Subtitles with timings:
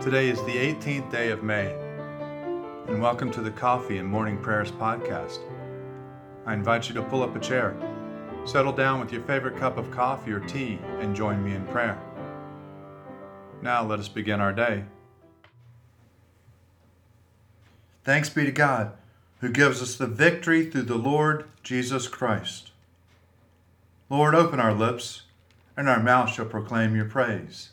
[0.00, 1.74] Today is the 18th day of May,
[2.88, 5.40] and welcome to the Coffee and Morning Prayers podcast.
[6.46, 7.76] I invite you to pull up a chair,
[8.46, 12.00] settle down with your favorite cup of coffee or tea, and join me in prayer.
[13.60, 14.84] Now let us begin our day.
[18.02, 18.92] Thanks be to God,
[19.40, 22.70] who gives us the victory through the Lord Jesus Christ.
[24.08, 25.24] Lord, open our lips,
[25.76, 27.72] and our mouth shall proclaim your praise.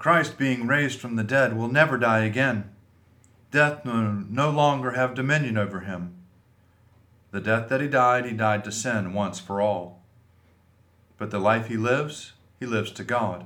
[0.00, 2.70] Christ, being raised from the dead, will never die again.
[3.50, 6.14] Death will no longer have dominion over him.
[7.32, 10.00] The death that he died, he died to sin once for all.
[11.18, 13.44] But the life he lives, he lives to God.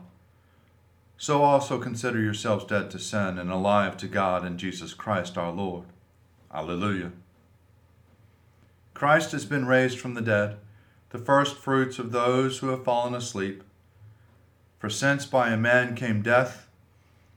[1.16, 5.50] So also consider yourselves dead to sin and alive to God in Jesus Christ our
[5.50, 5.86] Lord.
[6.54, 7.10] Alleluia.
[8.94, 10.58] Christ has been raised from the dead,
[11.10, 13.64] the first fruits of those who have fallen asleep.
[14.84, 16.68] For since by a man came death,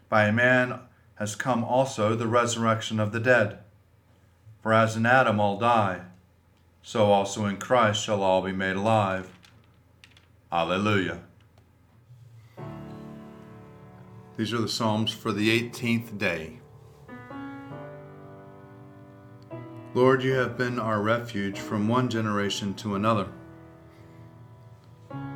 [0.09, 0.81] by a man
[1.16, 3.59] has come also the resurrection of the dead.
[4.62, 6.02] For as in Adam all die,
[6.81, 9.31] so also in Christ shall all be made alive.
[10.52, 11.22] Alleluia.
[14.36, 16.59] These are the Psalms for the 18th day.
[19.94, 23.30] Lord, you have been our refuge from one generation to another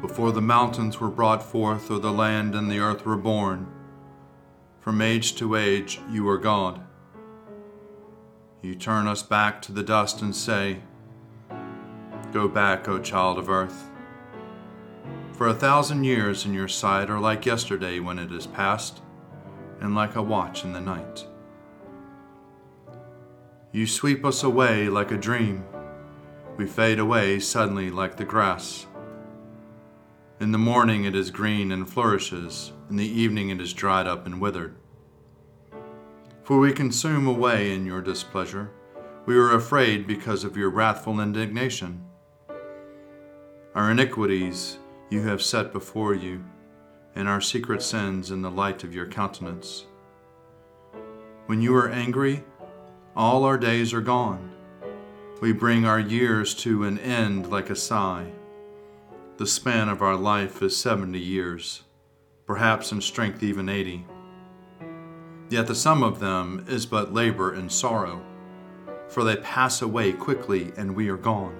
[0.02, 3.72] before the mountains were brought forth, or the land and the earth were born.
[4.80, 6.82] From age to age you are God.
[8.64, 10.82] You turn us back to the dust and say,
[12.32, 13.90] Go back, O child of earth.
[15.34, 19.02] For a thousand years in your sight are like yesterday when it is past,
[19.80, 21.26] and like a watch in the night.
[23.72, 25.66] You sweep us away like a dream.
[26.58, 28.86] We fade away suddenly like the grass.
[30.42, 34.26] In the morning it is green and flourishes, in the evening it is dried up
[34.26, 34.76] and withered.
[36.42, 38.72] For we consume away in your displeasure.
[39.28, 42.04] We are afraid because of your wrathful indignation.
[43.76, 44.80] Our iniquities
[45.12, 46.44] you have set before you,
[47.14, 49.86] and our secret sins in the light of your countenance.
[51.46, 52.44] When you are angry,
[53.16, 54.52] all our days are gone.
[55.40, 58.32] We bring our years to an end like a sigh.
[59.38, 61.84] The span of our life is 70 years,
[62.46, 64.06] perhaps in strength even 80.
[65.50, 68.24] Yet the sum of them is but labor and sorrow,
[69.08, 71.58] for they pass away quickly and we are gone.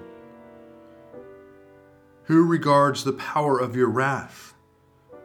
[2.24, 4.54] Who regards the power of your wrath?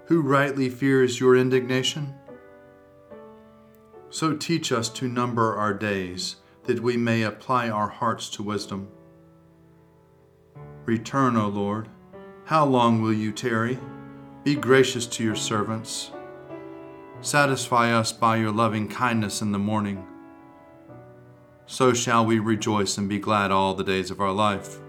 [0.06, 2.16] Who rightly fears your indignation?
[4.10, 8.88] So teach us to number our days, that we may apply our hearts to wisdom.
[10.86, 11.90] Return, O Lord
[12.48, 13.78] how long will you tarry?
[14.46, 16.12] Be gracious to your servants.
[17.20, 20.08] Satisfy us by your loving kindness in the morning.
[21.66, 24.80] So shall we rejoice and be glad all the days of our life.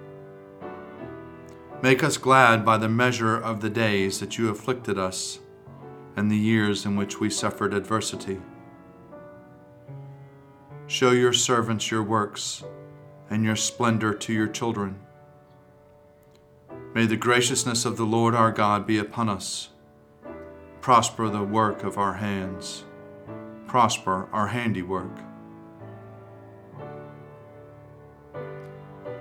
[1.82, 5.40] Make us glad by the measure of the days that you afflicted us
[6.14, 8.40] and the years in which we suffered adversity.
[10.86, 12.62] Show your servants your works
[13.28, 15.00] and your splendor to your children.
[16.94, 19.68] May the graciousness of the Lord our God be upon us.
[20.80, 22.84] Prosper the work of our hands.
[23.66, 25.12] Prosper our handiwork.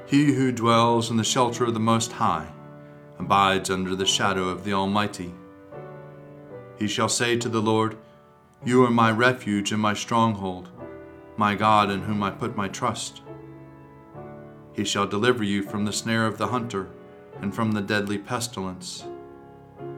[0.05, 2.47] He who dwells in the shelter of the Most High
[3.19, 5.33] abides under the shadow of the Almighty.
[6.79, 7.97] He shall say to the Lord,
[8.63, 10.69] You are my refuge and my stronghold,
[11.35, 13.21] my God in whom I put my trust.
[14.71, 16.87] He shall deliver you from the snare of the hunter
[17.41, 19.05] and from the deadly pestilence.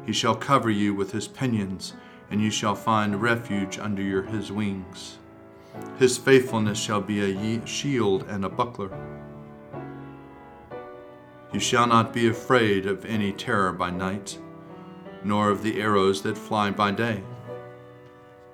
[0.06, 1.94] He shall cover you with his pinions,
[2.32, 5.18] and you shall find refuge under your, his wings.
[5.98, 8.92] His faithfulness shall be a shield and a buckler.
[11.54, 14.38] You shall not be afraid of any terror by night,
[15.24, 17.24] nor of the arrows that fly by day,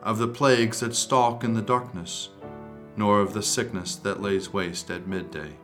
[0.01, 2.29] of the plagues that stalk in the darkness,
[2.95, 5.55] nor of the sickness that lays waste at midday.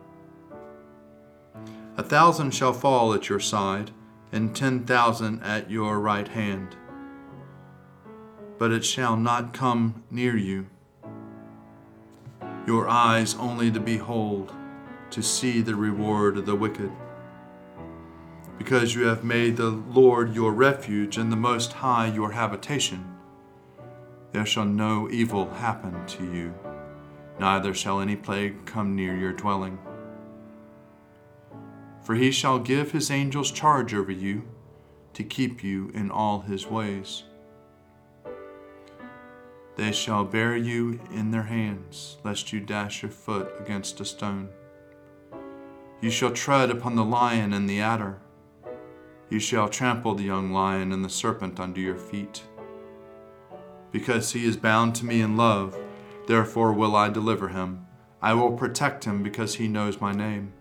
[1.96, 3.90] A thousand shall fall at your side,
[4.32, 6.76] and ten thousand at your right hand.
[8.62, 10.64] but it shall not come near you.
[12.64, 14.52] Your eyes only to behold,
[15.10, 16.92] to see the reward of the wicked.
[18.58, 23.04] Because you have made the Lord your refuge and the Most High your habitation,
[24.30, 26.54] there shall no evil happen to you,
[27.40, 29.76] neither shall any plague come near your dwelling.
[32.02, 34.42] For he shall give his angels charge over you
[35.14, 37.24] to keep you in all his ways.
[39.76, 44.48] They shall bear you in their hands, lest you dash your foot against a stone.
[46.00, 48.18] You shall tread upon the lion and the adder.
[49.30, 52.42] You shall trample the young lion and the serpent under your feet.
[53.92, 55.78] Because he is bound to me in love,
[56.26, 57.86] therefore will I deliver him.
[58.20, 60.52] I will protect him because he knows my name.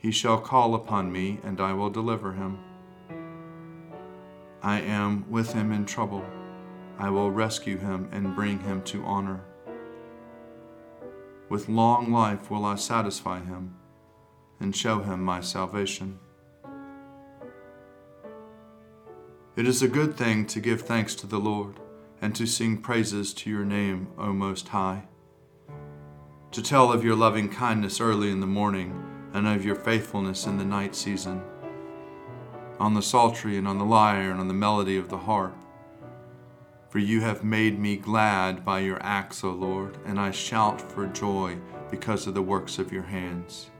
[0.00, 2.58] He shall call upon me, and I will deliver him.
[4.62, 6.24] I am with him in trouble.
[6.98, 9.42] I will rescue him and bring him to honor.
[11.50, 13.74] With long life will I satisfy him
[14.58, 16.18] and show him my salvation.
[19.54, 21.78] It is a good thing to give thanks to the Lord
[22.22, 25.04] and to sing praises to your name, O Most High.
[26.52, 30.58] To tell of your loving kindness early in the morning and of your faithfulness in
[30.58, 31.42] the night season,
[32.78, 35.56] on the psaltery and on the lyre and on the melody of the harp.
[36.88, 41.06] For you have made me glad by your acts, O Lord, and I shout for
[41.06, 41.58] joy
[41.90, 43.70] because of the works of your hands.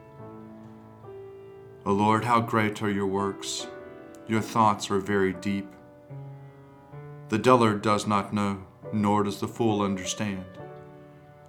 [1.85, 3.67] O Lord, how great are your works!
[4.29, 5.67] Your thoughts are very deep.
[7.31, 10.44] The dullard does not know, nor does the fool understand,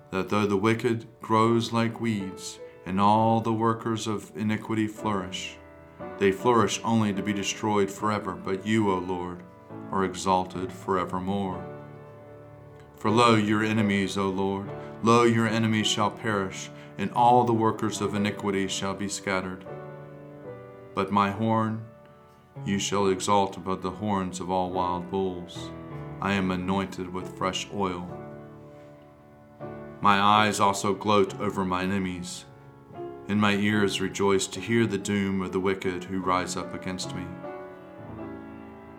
[0.09, 5.57] that though the wicked grows like weeds, and all the workers of iniquity flourish.
[6.17, 9.43] They flourish only to be destroyed forever, but you, O Lord,
[9.91, 11.65] are exalted forevermore.
[12.95, 14.69] For lo, your enemies, O Lord,
[15.03, 19.65] lo, your enemies shall perish, and all the workers of iniquity shall be scattered.
[20.93, 21.85] But my horn
[22.65, 25.71] you shall exalt above the horns of all wild bulls.
[26.21, 28.07] I am anointed with fresh oil.
[29.99, 32.45] My eyes also gloat over my enemies
[33.31, 37.15] and my ears rejoice to hear the doom of the wicked who rise up against
[37.15, 37.25] me.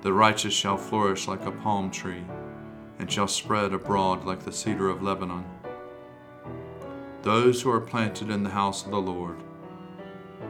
[0.00, 2.24] The righteous shall flourish like a palm tree,
[2.98, 5.44] and shall spread abroad like the cedar of Lebanon.
[7.20, 9.36] Those who are planted in the house of the Lord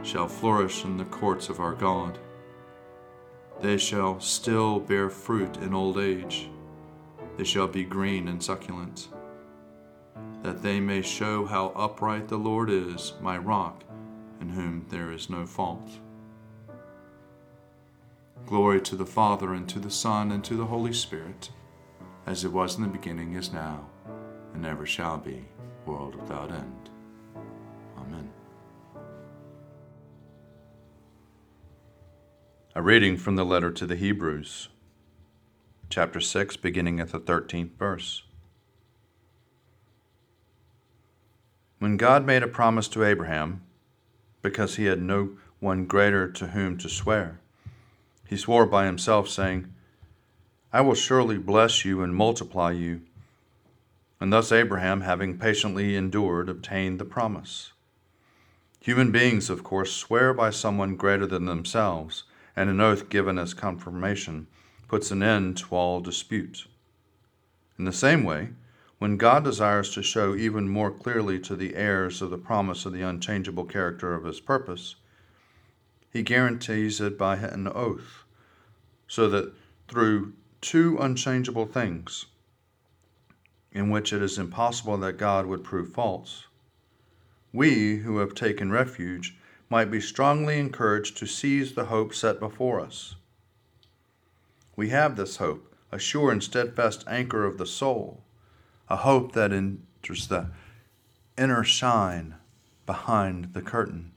[0.01, 2.17] shall flourish in the courts of our God.
[3.59, 6.49] They shall still bear fruit in old age.
[7.35, 9.09] They shall be green and succulent
[10.43, 13.83] that they may show how upright the Lord is, my rock,
[14.41, 15.89] in whom there is no fault.
[18.45, 21.49] Glory to the Father, and to the Son, and to the Holy Spirit,
[22.25, 23.87] as it was in the beginning, is now,
[24.53, 25.45] and ever shall be,
[25.85, 26.89] world without end.
[27.97, 28.29] Amen.
[32.75, 34.67] A reading from the letter to the Hebrews,
[35.89, 38.23] chapter 6, beginning at the 13th verse.
[41.83, 43.61] When God made a promise to Abraham,
[44.41, 47.41] because he had no one greater to whom to swear,
[48.25, 49.67] he swore by himself, saying,
[50.71, 53.01] I will surely bless you and multiply you.
[54.21, 57.73] And thus Abraham, having patiently endured, obtained the promise.
[58.79, 62.23] Human beings, of course, swear by someone greater than themselves,
[62.55, 64.47] and an oath given as confirmation
[64.87, 66.65] puts an end to all dispute.
[67.77, 68.51] In the same way,
[69.03, 72.93] when God desires to show even more clearly to the heirs of the promise of
[72.93, 74.95] the unchangeable character of his purpose,
[76.13, 78.23] he guarantees it by an oath,
[79.05, 79.53] so that
[79.89, 80.31] through
[80.61, 82.27] two unchangeable things,
[83.73, 86.47] in which it is impossible that God would prove false,
[87.51, 89.37] we who have taken refuge
[89.69, 93.15] might be strongly encouraged to seize the hope set before us.
[94.77, 98.23] We have this hope, a sure and steadfast anchor of the soul
[98.89, 100.49] a hope that enters the
[101.37, 102.35] inner shine
[102.85, 104.11] behind the curtain.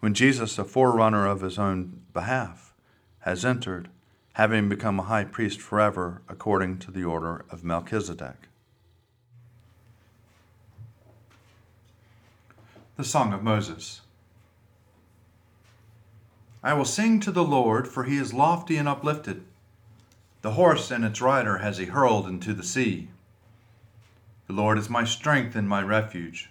[0.00, 2.74] When Jesus, a forerunner of his own behalf,
[3.20, 3.88] has entered,
[4.34, 8.48] having become a high priest forever according to the order of Melchizedek.
[12.96, 14.02] The Song of Moses.
[16.62, 19.44] I will sing to the Lord, for he is lofty and uplifted.
[20.44, 23.08] The horse and its rider has he hurled into the sea.
[24.46, 26.50] The Lord is my strength and my refuge.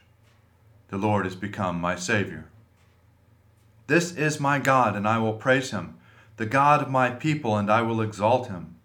[0.87, 2.45] The Lord is become my Savior.
[3.85, 5.93] This is my God, and I will praise him,
[6.37, 8.77] the God of my people, and I will exalt him.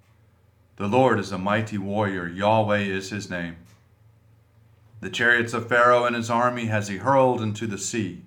[0.77, 3.57] The Lord is a mighty warrior, Yahweh is his name.
[5.01, 8.25] The chariots of Pharaoh and his army has he hurled into the sea.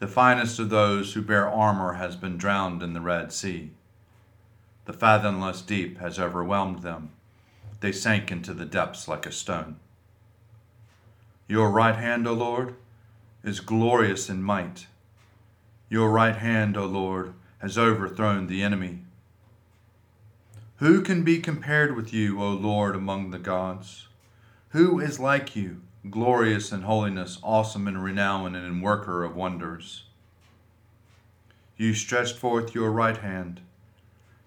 [0.00, 3.70] The finest of those who bear armor has been drowned in the Red Sea.
[4.90, 7.10] The fathomless deep has overwhelmed them.
[7.78, 9.76] They sank into the depths like a stone.
[11.46, 12.74] Your right hand, O Lord,
[13.44, 14.88] is glorious in might.
[15.88, 19.02] Your right hand, O Lord, has overthrown the enemy.
[20.78, 24.08] Who can be compared with you, O Lord, among the gods?
[24.70, 30.02] Who is like you, glorious in holiness, awesome in renown, and in worker of wonders?
[31.76, 33.60] You stretched forth your right hand,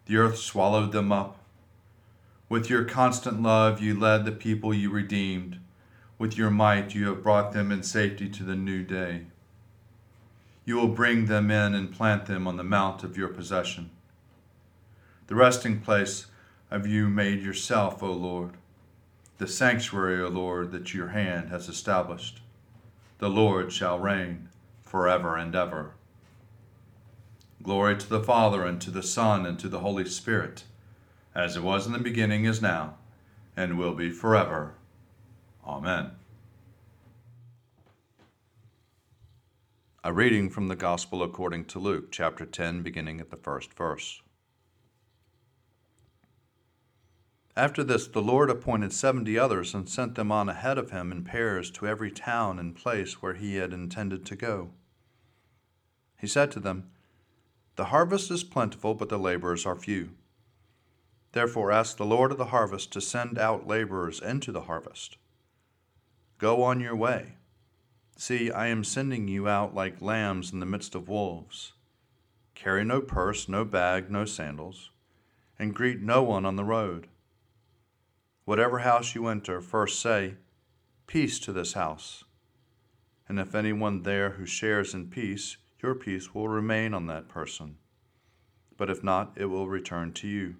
[0.05, 1.39] the earth swallowed them up.
[2.49, 5.59] With your constant love, you led the people you redeemed.
[6.17, 9.27] With your might, you have brought them in safety to the new day.
[10.65, 13.89] You will bring them in and plant them on the mount of your possession
[15.27, 16.27] the resting place
[16.69, 18.51] of you made yourself, O Lord,
[19.37, 22.41] the sanctuary, O Lord, that your hand has established.
[23.19, 24.49] The Lord shall reign
[24.83, 25.93] forever and ever.
[27.63, 30.65] Glory to the Father, and to the Son, and to the Holy Spirit,
[31.33, 32.95] as it was in the beginning, is now,
[33.55, 34.73] and will be forever.
[35.65, 36.11] Amen.
[40.03, 44.21] A reading from the Gospel according to Luke, chapter 10, beginning at the first verse.
[47.55, 51.23] After this, the Lord appointed seventy others and sent them on ahead of him in
[51.23, 54.71] pairs to every town and place where he had intended to go.
[56.19, 56.89] He said to them,
[57.75, 60.11] The harvest is plentiful, but the laborers are few.
[61.31, 65.17] Therefore, ask the Lord of the harvest to send out laborers into the harvest.
[66.37, 67.35] Go on your way.
[68.15, 71.73] See, I am sending you out like lambs in the midst of wolves.
[72.53, 74.91] Carry no purse, no bag, no sandals,
[75.57, 77.07] and greet no one on the road.
[78.45, 80.35] Whatever house you enter, first say,
[81.07, 82.23] Peace to this house.
[83.27, 87.77] And if anyone there who shares in peace, your peace will remain on that person.
[88.77, 90.55] But if not, it will return to you.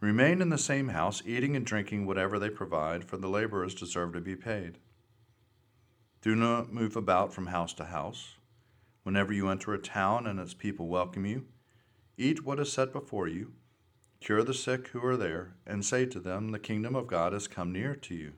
[0.00, 4.14] Remain in the same house, eating and drinking whatever they provide, for the laborers deserve
[4.14, 4.78] to be paid.
[6.22, 8.34] Do not move about from house to house.
[9.04, 11.44] Whenever you enter a town and its people welcome you,
[12.16, 13.52] eat what is set before you
[14.24, 17.46] Cure the sick who are there, and say to them, The kingdom of God has
[17.46, 18.32] come near to you.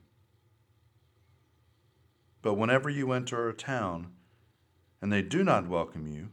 [2.43, 4.09] But whenever you enter a town,
[5.01, 6.31] and they do not welcome you,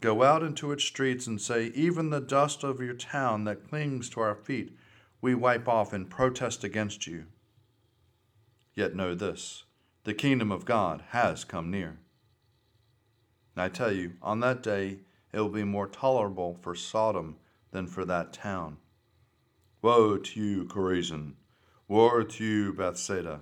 [0.00, 4.08] go out into its streets and say, Even the dust of your town that clings
[4.10, 4.76] to our feet,
[5.20, 7.26] we wipe off in protest against you.
[8.74, 9.64] Yet know this
[10.04, 11.98] the kingdom of God has come near.
[13.56, 15.00] I tell you, on that day
[15.32, 17.36] it will be more tolerable for Sodom
[17.70, 18.76] than for that town.
[19.82, 21.34] Woe to you, Chorazin!
[21.88, 23.40] Woe to you, Bethsaida!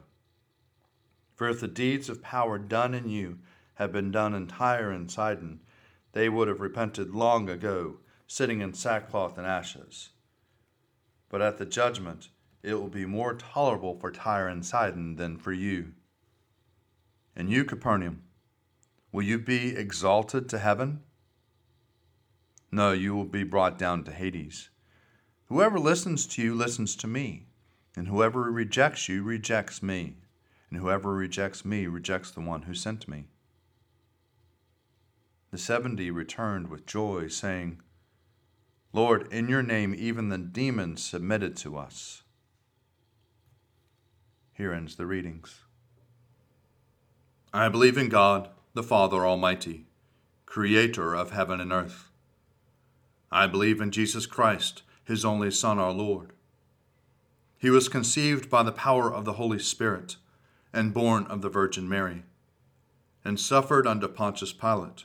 [1.35, 3.39] For if the deeds of power done in you
[3.75, 5.61] had been done in Tyre and Sidon,
[6.13, 10.11] they would have repented long ago, sitting in sackcloth and ashes.
[11.29, 12.29] But at the judgment
[12.63, 15.93] it will be more tolerable for Tyre and Sidon than for you.
[17.37, 18.23] And you, Capernaum,
[19.13, 21.03] will you be exalted to heaven?
[22.73, 24.71] No, you will be brought down to Hades.
[25.47, 27.49] Whoever listens to you listens to me,
[27.95, 30.17] and whoever rejects you rejects me,
[30.71, 33.27] and whoever rejects me rejects the one who sent me.
[35.55, 37.81] The seventy returned with joy, saying,
[38.93, 42.25] Lord, in your name even the demons submitted to us.
[44.53, 45.61] Here ends the readings.
[47.53, 49.87] I believe in God, the Father Almighty,
[50.45, 52.11] creator of heaven and earth.
[53.31, 56.33] I believe in Jesus Christ, his only Son, our Lord.
[57.57, 60.17] He was conceived by the power of the Holy Spirit
[60.73, 62.25] and born of the Virgin Mary,
[63.25, 65.05] and suffered under Pontius Pilate,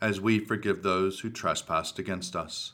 [0.00, 2.72] as we forgive those who trespass against us.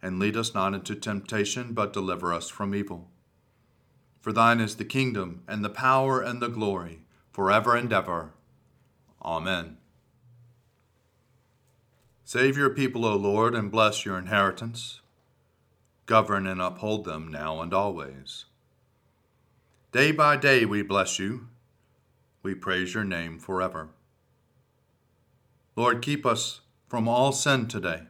[0.00, 3.08] And lead us not into temptation, but deliver us from evil.
[4.20, 7.00] For thine is the kingdom, and the power, and the glory,
[7.32, 8.32] forever and ever.
[9.22, 9.78] Amen.
[12.24, 15.00] Save your people, O Lord, and bless your inheritance.
[16.06, 18.44] Govern and uphold them now and always.
[19.92, 21.48] Day by day we bless you.
[22.42, 23.88] We praise your name forever.
[25.78, 28.00] Lord, keep us from all sin today.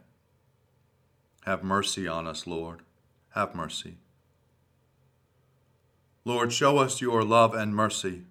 [1.45, 2.79] Have mercy on us, Lord.
[3.35, 3.97] Have mercy.
[6.25, 8.23] Lord, show us your love and mercy,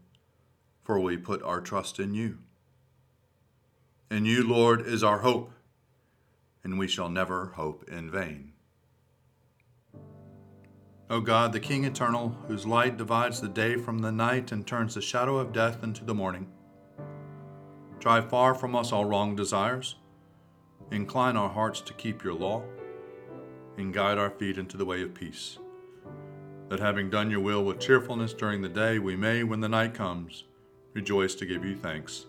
[0.82, 2.38] for we put our trust in you.
[4.10, 5.52] In you, Lord, is our hope,
[6.64, 8.54] and we shall never hope in vain.
[11.08, 14.96] O God, the King eternal, whose light divides the day from the night and turns
[14.96, 16.48] the shadow of death into the morning,
[17.98, 19.96] drive far from us all wrong desires,
[20.90, 22.62] incline our hearts to keep your law,
[23.76, 25.58] and guide our feet into the way of peace,
[26.68, 29.94] that having done your will with cheerfulness during the day, we may, when the night
[29.94, 30.44] comes,
[30.94, 32.26] rejoice to give you thanks,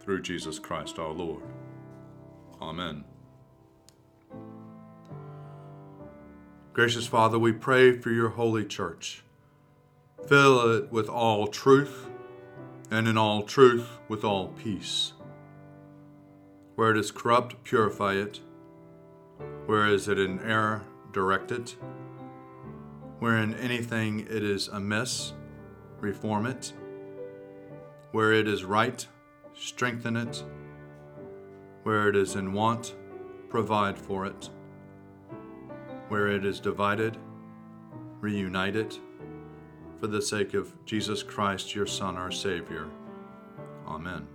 [0.00, 1.42] through Jesus Christ our Lord.
[2.60, 3.04] Amen.
[6.72, 9.24] Gracious Father, we pray for your holy church.
[10.28, 12.05] Fill it with all truth,
[12.90, 15.12] and in all truth with all peace.
[16.74, 18.40] Where it is corrupt, purify it.
[19.66, 21.76] Where is it in error, direct it.
[23.18, 25.32] Where in anything it is amiss,
[26.00, 26.72] reform it.
[28.12, 29.06] Where it is right,
[29.54, 30.44] strengthen it.
[31.82, 32.94] Where it is in want,
[33.48, 34.50] provide for it
[36.08, 37.16] where it is divided,
[38.20, 39.00] reunite it,
[40.00, 42.88] for the sake of Jesus Christ, your Son, our Savior.
[43.86, 44.26] Amen.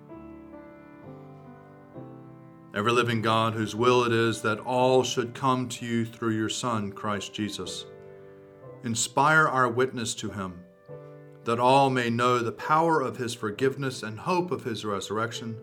[2.74, 6.50] Ever living God, whose will it is that all should come to you through your
[6.50, 7.86] Son, Christ Jesus,
[8.84, 10.63] inspire our witness to him,
[11.43, 15.58] that all may know the power of his forgiveness and hope of his resurrection,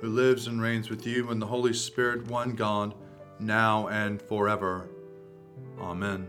[0.00, 2.94] who lives and reigns with you in the Holy Spirit, one God,
[3.38, 4.88] now and forever.
[5.80, 6.28] Amen.